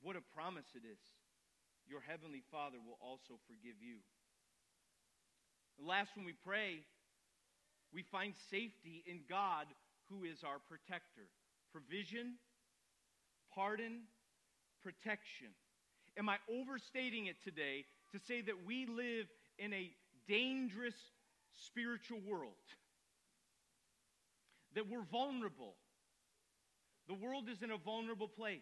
[0.02, 1.02] what a promise it is.
[1.88, 3.98] Your heavenly Father will also forgive you.
[5.80, 6.84] The last, when we pray,
[7.94, 9.68] we find safety in God,
[10.10, 11.28] who is our protector.
[11.72, 12.36] Provision,
[13.54, 14.08] pardon,
[14.84, 15.52] protection.
[16.18, 19.28] Am I overstating it today to say that we live
[19.60, 19.92] in a
[20.28, 20.96] dangerous
[21.54, 22.54] spiritual world?
[24.76, 25.76] That we're vulnerable.
[27.08, 28.62] The world is in a vulnerable place.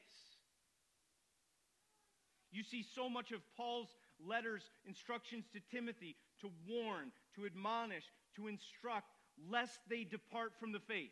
[2.51, 3.89] You see so much of Paul's
[4.25, 8.03] letters, instructions to Timothy to warn, to admonish,
[8.35, 9.07] to instruct,
[9.49, 11.11] lest they depart from the faith,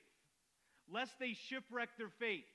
[0.89, 2.45] lest they shipwreck their faith.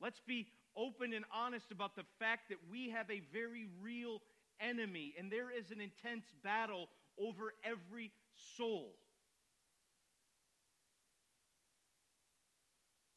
[0.00, 0.46] Let's be
[0.76, 4.20] open and honest about the fact that we have a very real
[4.60, 8.12] enemy, and there is an intense battle over every
[8.56, 8.94] soul.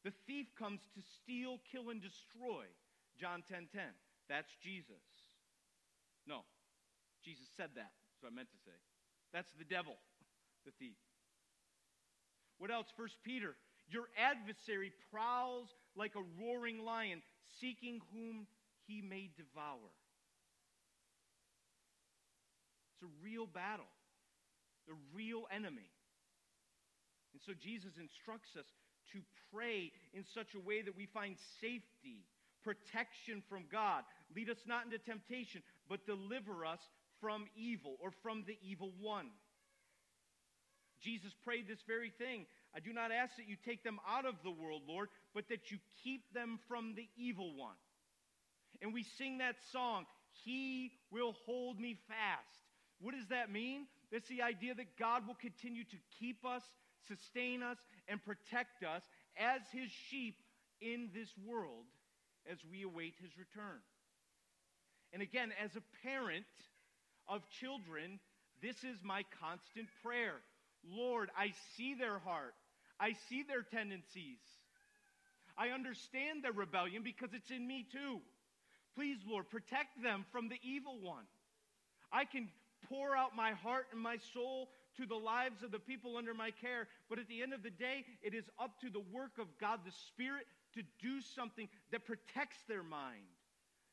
[0.04, 2.64] The thief comes to steal, kill, and destroy.
[3.18, 3.48] John 10:10.
[3.48, 3.94] 10, 10.
[4.28, 5.02] That's Jesus.
[6.26, 6.44] No.
[7.24, 7.92] Jesus said that.
[8.20, 8.76] so I meant to say.
[9.32, 9.96] That's the devil,
[10.66, 10.96] the thief.
[12.58, 12.86] What else?
[12.96, 13.56] First Peter.
[13.88, 17.22] Your adversary prowls like a roaring lion,
[17.60, 18.46] seeking whom
[18.86, 19.90] he may devour.
[22.94, 23.90] It's a real battle,
[24.86, 25.90] the real enemy.
[27.32, 28.66] And so Jesus instructs us
[29.12, 29.20] to
[29.52, 32.24] pray in such a way that we find safety
[32.62, 34.04] protection from God.
[34.34, 36.80] Lead us not into temptation, but deliver us
[37.20, 39.28] from evil or from the evil one.
[41.02, 42.46] Jesus prayed this very thing.
[42.74, 45.70] I do not ask that you take them out of the world, Lord, but that
[45.70, 47.76] you keep them from the evil one.
[48.80, 50.06] And we sing that song,
[50.44, 52.58] He will hold me fast.
[53.00, 53.86] What does that mean?
[54.12, 56.62] That's the idea that God will continue to keep us,
[57.08, 57.78] sustain us,
[58.08, 59.02] and protect us
[59.36, 60.36] as His sheep
[60.80, 61.86] in this world
[62.50, 63.80] as we await His return.
[65.12, 66.44] And again, as a parent
[67.28, 68.20] of children,
[68.62, 70.34] this is my constant prayer.
[70.86, 72.54] Lord, I see their heart,
[73.00, 74.38] I see their tendencies.
[75.56, 78.20] I understand their rebellion because it's in me too.
[78.94, 81.24] Please, Lord, protect them from the evil one.
[82.12, 82.48] I can
[82.88, 86.50] pour out my heart and my soul to the lives of the people under my
[86.50, 89.46] care, but at the end of the day, it is up to the work of
[89.60, 93.26] God the Spirit to do something that protects their mind,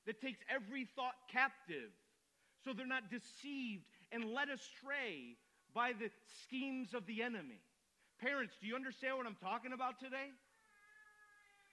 [0.06, 1.90] that takes every thought captive,
[2.64, 5.38] so they're not deceived and led astray
[5.74, 6.10] by the
[6.44, 7.62] schemes of the enemy.
[8.20, 10.30] Parents, do you understand what I'm talking about today?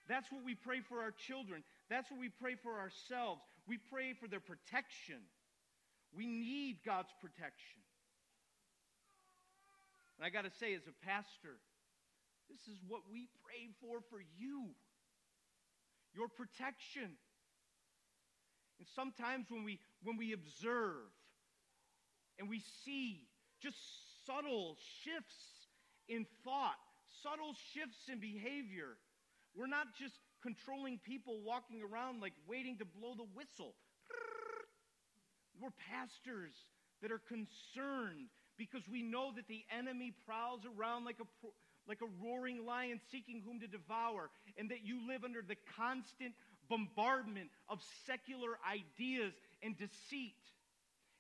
[0.09, 1.63] That's what we pray for our children.
[1.91, 3.43] That's what we pray for ourselves.
[3.67, 5.21] We pray for their protection.
[6.17, 7.81] We need God's protection.
[10.17, 11.61] And I got to say, as a pastor,
[12.51, 14.75] this is what we pray for for you
[16.15, 17.15] your protection.
[18.79, 21.11] And sometimes when we, when we observe
[22.39, 23.27] and we see
[23.63, 23.77] just
[24.27, 25.69] subtle shifts
[26.09, 26.79] in thought,
[27.23, 28.97] subtle shifts in behavior,
[29.57, 33.75] we're not just controlling people walking around like waiting to blow the whistle.
[35.61, 36.55] We're pastors
[37.03, 41.47] that are concerned because we know that the enemy prowls around like a,
[41.89, 46.35] like a roaring lion seeking whom to devour, and that you live under the constant
[46.69, 49.33] bombardment of secular ideas
[49.63, 50.35] and deceit,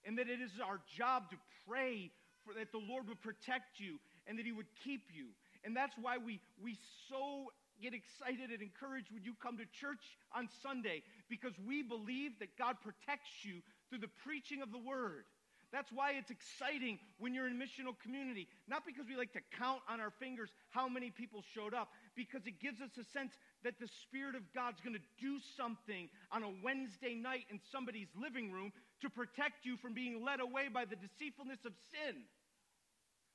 [0.04, 2.10] and that it is our job to pray
[2.44, 5.28] for, that the Lord would protect you and that He would keep you.
[5.64, 6.76] And that's why we, we
[7.08, 7.50] so
[7.80, 12.56] get excited and encouraged when you come to church on Sunday because we believe that
[12.58, 15.24] God protects you through the preaching of the word.
[15.70, 18.48] That's why it's exciting when you're in missional community.
[18.68, 22.46] Not because we like to count on our fingers how many people showed up, because
[22.46, 23.32] it gives us a sense
[23.64, 28.08] that the Spirit of God's going to do something on a Wednesday night in somebody's
[28.18, 28.72] living room
[29.02, 32.24] to protect you from being led away by the deceitfulness of sin.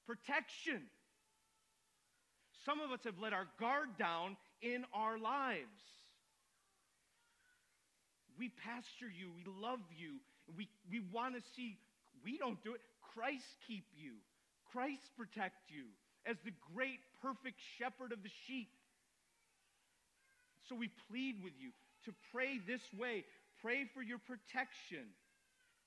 [0.07, 0.81] Protection.
[2.65, 5.83] Some of us have let our guard down in our lives.
[8.39, 10.17] We pastor you, we love you,
[10.57, 11.77] we, we want to see,
[12.23, 12.81] we don't do it.
[13.13, 14.13] Christ keep you,
[14.71, 15.85] Christ protect you
[16.25, 18.69] as the great, perfect shepherd of the sheep.
[20.69, 21.69] So we plead with you
[22.05, 23.25] to pray this way.
[23.61, 25.11] Pray for your protection.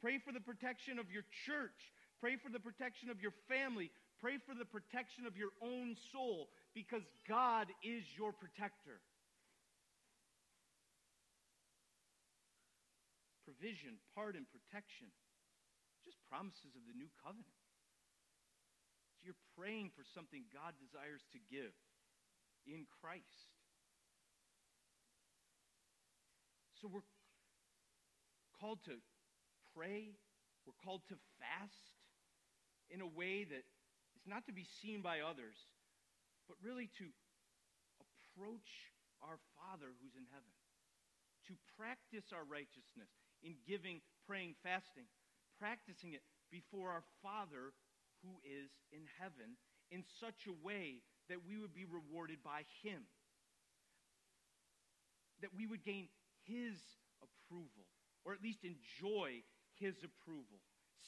[0.01, 1.77] Pray for the protection of your church.
[2.20, 3.91] Pray for the protection of your family.
[4.20, 9.01] Pray for the protection of your own soul because God is your protector.
[13.49, 15.09] Provision, pardon, protection.
[16.05, 17.57] Just promises of the new covenant.
[19.16, 21.72] So you're praying for something God desires to give
[22.68, 23.49] in Christ.
[26.77, 27.09] So we're
[28.61, 29.01] called to
[29.72, 30.12] pray,
[30.68, 31.97] we're called to fast
[32.93, 33.64] in a way that
[34.12, 35.57] is not to be seen by others,
[36.49, 37.07] but really to
[38.01, 40.55] approach our Father who's in heaven,
[41.51, 43.11] to practice our righteousness
[43.42, 45.07] in giving, praying, fasting,
[45.59, 47.74] practicing it before our Father
[48.22, 49.59] who is in heaven
[49.90, 53.03] in such a way that we would be rewarded by Him,
[55.42, 56.09] that we would gain
[56.47, 56.78] His
[57.22, 57.86] approval,
[58.24, 59.42] or at least enjoy
[59.78, 60.62] His approval,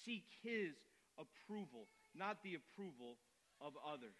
[0.04, 0.74] seek His
[1.18, 1.86] approval
[2.18, 3.16] not the approval
[3.60, 4.18] of others.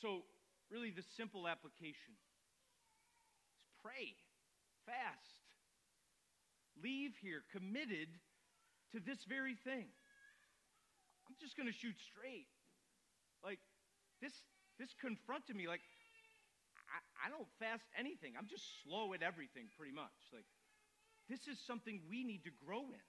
[0.00, 0.22] So,
[0.70, 2.14] really, the simple application
[3.56, 4.14] is pray,
[4.86, 5.42] fast,
[6.82, 8.08] leave here committed
[8.92, 9.90] to this very thing.
[11.26, 12.46] I'm just going to shoot straight.
[13.42, 13.58] Like,
[14.22, 14.32] this,
[14.78, 15.66] this confronted me.
[15.66, 15.82] Like,
[16.88, 18.32] I, I don't fast anything.
[18.38, 20.14] I'm just slow at everything, pretty much.
[20.32, 20.46] Like,
[21.28, 23.06] this is something we need to grow in.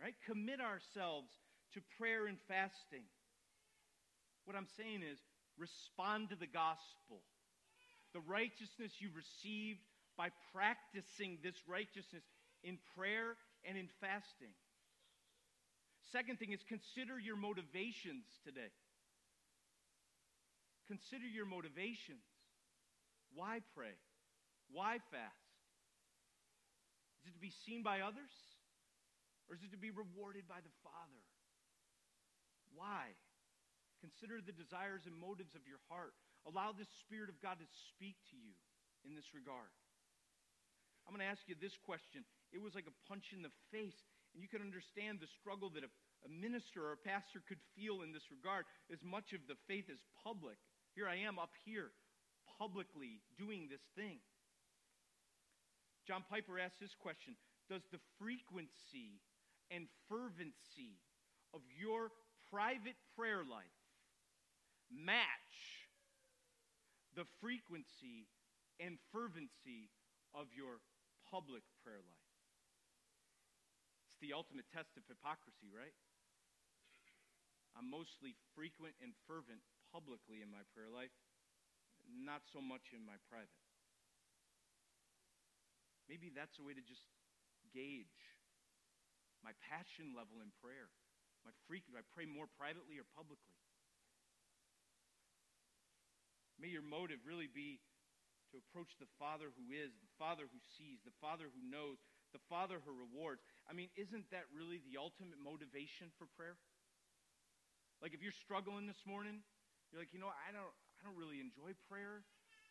[0.00, 0.14] Right?
[0.24, 1.32] Commit ourselves
[1.74, 3.04] to prayer and fasting.
[4.44, 5.18] What I'm saying is
[5.58, 7.24] respond to the gospel.
[8.12, 9.80] The righteousness you received
[10.16, 12.24] by practicing this righteousness
[12.62, 14.54] in prayer and in fasting.
[16.12, 18.72] Second thing is consider your motivations today.
[20.86, 22.24] Consider your motivations.
[23.34, 23.98] Why pray?
[24.70, 25.50] Why fast?
[27.22, 28.30] Is it to be seen by others?
[29.48, 31.22] Or is it to be rewarded by the Father?
[32.74, 33.14] Why?
[34.06, 36.14] Consider the desires and motives of your heart.
[36.46, 38.54] Allow the Spirit of God to speak to you
[39.02, 39.74] in this regard.
[41.02, 42.22] I'm going to ask you this question.
[42.54, 43.98] It was like a punch in the face,
[44.30, 45.90] and you can understand the struggle that a,
[46.22, 48.62] a minister or a pastor could feel in this regard,
[48.94, 50.58] as much of the faith is public.
[50.94, 51.90] Here I am up here,
[52.62, 54.22] publicly doing this thing.
[56.06, 57.34] John Piper asked this question
[57.66, 59.18] Does the frequency
[59.74, 61.02] and fervency
[61.50, 62.14] of your
[62.54, 63.75] private prayer life
[64.90, 65.88] match
[67.14, 68.28] the frequency
[68.78, 69.88] and fervency
[70.36, 70.84] of your
[71.24, 72.28] public prayer life.
[74.06, 75.96] It's the ultimate test of hypocrisy, right?
[77.76, 79.60] I'm mostly frequent and fervent
[79.92, 81.12] publicly in my prayer life,
[82.08, 83.60] not so much in my private.
[86.08, 87.04] Maybe that's a way to just
[87.74, 88.22] gauge
[89.44, 90.88] my passion level in prayer.
[91.44, 93.58] My frequent, I pray more privately or publicly.
[96.56, 97.80] May your motive really be
[98.52, 102.00] to approach the Father who is, the Father who sees, the Father who knows,
[102.32, 103.42] the Father who rewards.
[103.68, 106.56] I mean, isn't that really the ultimate motivation for prayer?
[108.00, 109.42] Like if you're struggling this morning,
[109.90, 112.24] you're like, you know, I don't I don't really enjoy prayer.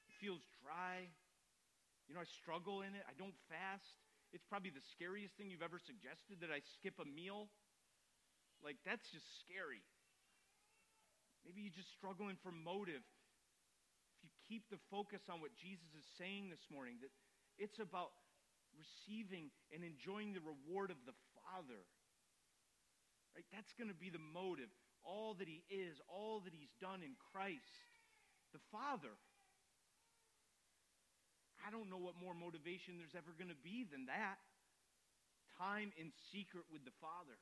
[0.09, 1.09] It feels dry.
[2.09, 3.01] You know, I struggle in it.
[3.09, 3.97] I don't fast.
[4.33, 7.49] It's probably the scariest thing you've ever suggested that I skip a meal.
[8.61, 9.81] Like that's just scary.
[11.45, 13.05] Maybe you're just struggling for motive
[14.48, 17.14] keep the focus on what Jesus is saying this morning, that
[17.58, 18.14] it's about
[18.76, 21.82] receiving and enjoying the reward of the Father.
[23.36, 23.48] Right?
[23.52, 24.72] That's going to be the motive.
[25.04, 27.84] All that He is, all that He's done in Christ,
[28.54, 29.14] the Father.
[31.66, 34.38] I don't know what more motivation there's ever going to be than that.
[35.58, 37.39] Time in secret with the Father,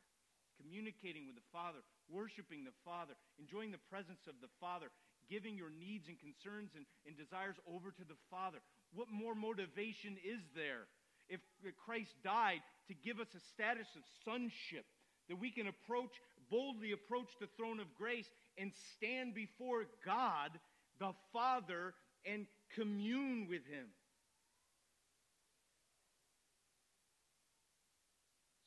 [0.55, 4.93] communicating with the Father, worshiping the Father, enjoying the presence of the Father,
[5.29, 8.59] giving your needs and concerns and, and desires over to the Father.
[8.93, 10.87] What more motivation is there
[11.29, 11.39] if
[11.85, 14.85] Christ died to give us a status of sonship?
[15.29, 16.11] That we can approach,
[16.51, 20.51] boldly approach the throne of grace and stand before God,
[20.99, 21.93] the Father,
[22.25, 22.45] and
[22.75, 23.87] commune with Him.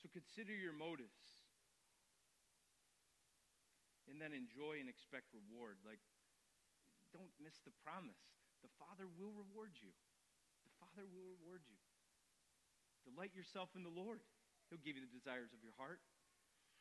[0.03, 1.11] So consider your motives.
[4.09, 5.77] And then enjoy and expect reward.
[5.83, 5.99] Like
[7.17, 8.21] don't miss the promise.
[8.61, 9.93] The Father will reward you.
[10.65, 11.81] The Father will reward you.
[13.09, 14.21] Delight yourself in the Lord.
[14.69, 16.03] He'll give you the desires of your heart.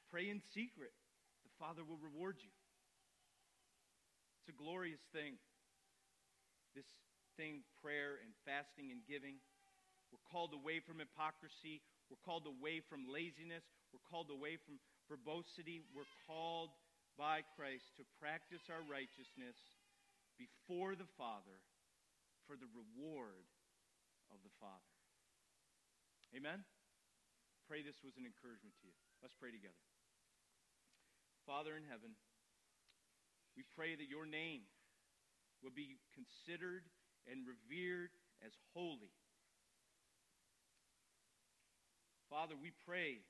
[0.09, 0.93] Pray in secret.
[1.45, 2.49] The Father will reward you.
[4.41, 5.37] It's a glorious thing.
[6.73, 6.89] This
[7.37, 9.37] thing, prayer and fasting and giving.
[10.09, 11.83] We're called away from hypocrisy.
[12.09, 13.65] We're called away from laziness.
[13.91, 15.83] We're called away from verbosity.
[15.93, 16.73] We're called
[17.19, 19.55] by Christ to practice our righteousness
[20.37, 21.59] before the Father
[22.47, 23.47] for the reward
[24.29, 24.93] of the Father.
[26.35, 26.63] Amen?
[27.65, 28.95] Pray this was an encouragement to you.
[29.21, 29.79] Let's pray together.
[31.45, 32.17] Father in heaven,
[33.57, 34.65] we pray that your name
[35.63, 36.83] will be considered
[37.25, 38.13] and revered
[38.45, 39.13] as holy.
[42.29, 43.21] Father, we pray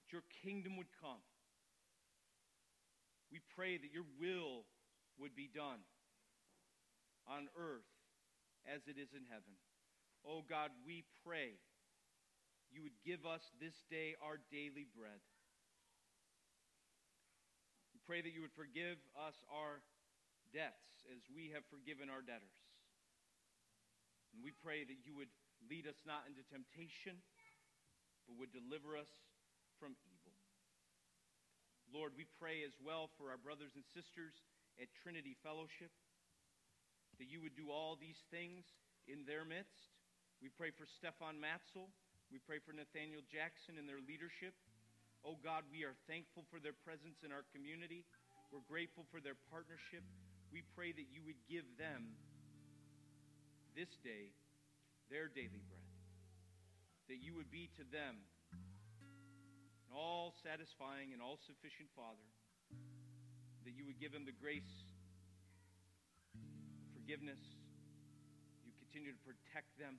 [0.00, 1.22] that your kingdom would come
[3.30, 4.64] we pray that your will
[5.18, 5.82] would be done
[7.26, 7.88] on earth
[8.66, 9.58] as it is in heaven.
[10.26, 11.58] Oh God, we pray
[12.70, 15.22] you would give us this day our daily bread.
[17.94, 19.82] We pray that you would forgive us our
[20.54, 22.58] debts as we have forgiven our debtors.
[24.34, 25.32] And we pray that you would
[25.64, 27.22] lead us not into temptation,
[28.26, 29.10] but would deliver us
[29.80, 30.15] from evil.
[31.92, 34.34] Lord, we pray as well for our brothers and sisters
[34.76, 35.90] at Trinity Fellowship,
[37.18, 38.66] that you would do all these things
[39.08, 39.94] in their midst.
[40.42, 41.88] We pray for Stefan Matzel.
[42.28, 44.52] We pray for Nathaniel Jackson and their leadership.
[45.24, 48.04] Oh God, we are thankful for their presence in our community.
[48.52, 50.04] We're grateful for their partnership.
[50.52, 52.14] We pray that you would give them
[53.74, 54.34] this day
[55.10, 55.90] their daily bread,
[57.08, 58.26] that you would be to them
[59.92, 62.26] all satisfying and all sufficient Father,
[63.64, 64.94] that you would give them the grace,
[66.94, 67.40] forgiveness.
[68.66, 69.98] You continue to protect them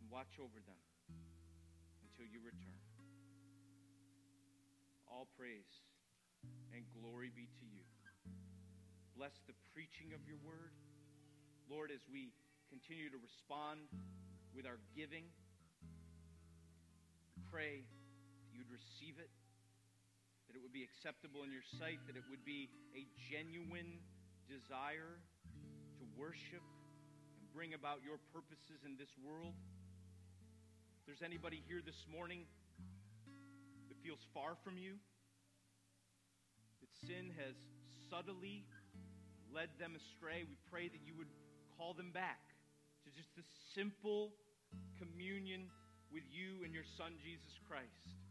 [0.00, 0.80] and watch over them
[2.04, 2.80] until you return.
[5.08, 5.68] All praise
[6.72, 7.84] and glory be to you.
[9.16, 10.70] Bless the preaching of your word.
[11.68, 12.30] Lord, as we
[12.70, 13.88] continue to respond
[14.54, 15.24] with our giving,
[17.50, 17.84] pray
[18.58, 19.30] you'd receive it,
[20.50, 22.66] that it would be acceptable in your sight, that it would be
[22.98, 24.02] a genuine
[24.50, 25.22] desire
[26.02, 26.66] to worship
[27.38, 29.54] and bring about your purposes in this world.
[30.98, 32.50] If there's anybody here this morning
[33.86, 34.98] that feels far from you,
[36.82, 37.54] that sin has
[38.10, 38.66] subtly
[39.54, 41.30] led them astray, we pray that you would
[41.78, 42.42] call them back
[43.06, 43.46] to just the
[43.78, 44.34] simple
[44.98, 45.70] communion
[46.10, 48.27] with you and your Son, Jesus Christ.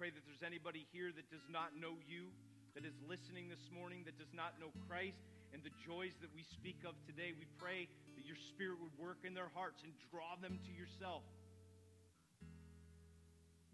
[0.00, 2.32] Pray that there's anybody here that does not know you,
[2.72, 5.20] that is listening this morning, that does not know Christ
[5.52, 7.36] and the joys that we speak of today.
[7.36, 7.84] We pray
[8.16, 11.20] that your Spirit would work in their hearts and draw them to yourself.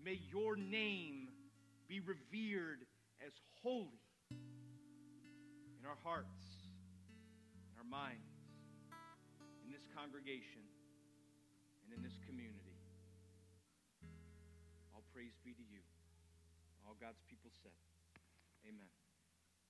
[0.03, 1.31] May your name
[1.87, 2.83] be revered
[3.23, 3.31] as
[3.63, 4.03] holy
[5.79, 6.43] in our hearts,
[7.71, 8.35] in our minds,
[9.63, 10.67] in this congregation,
[11.87, 12.75] and in this community.
[14.91, 15.87] All praise be to you.
[17.01, 17.73] God's people said,
[18.65, 18.96] Amen.